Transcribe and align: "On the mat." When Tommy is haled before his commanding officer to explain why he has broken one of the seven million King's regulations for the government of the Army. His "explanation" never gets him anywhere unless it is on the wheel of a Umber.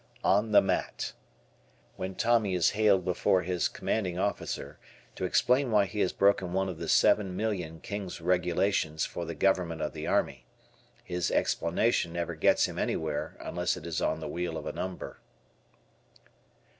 "On 0.23 0.51
the 0.51 0.63
mat." 0.63 1.13
When 1.95 2.15
Tommy 2.15 2.55
is 2.55 2.71
haled 2.71 3.05
before 3.05 3.43
his 3.43 3.67
commanding 3.67 4.17
officer 4.17 4.79
to 5.13 5.25
explain 5.25 5.69
why 5.69 5.85
he 5.85 5.99
has 5.99 6.11
broken 6.11 6.53
one 6.53 6.67
of 6.69 6.79
the 6.79 6.89
seven 6.89 7.35
million 7.37 7.79
King's 7.79 8.19
regulations 8.19 9.05
for 9.05 9.25
the 9.25 9.35
government 9.35 9.83
of 9.83 9.93
the 9.93 10.07
Army. 10.07 10.47
His 11.03 11.29
"explanation" 11.29 12.13
never 12.13 12.33
gets 12.33 12.65
him 12.65 12.79
anywhere 12.79 13.37
unless 13.41 13.77
it 13.77 13.85
is 13.85 14.01
on 14.01 14.21
the 14.21 14.27
wheel 14.27 14.57
of 14.57 14.65
a 14.65 14.75
Umber. 14.75 15.19